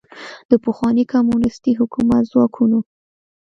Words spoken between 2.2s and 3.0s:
ځواکونو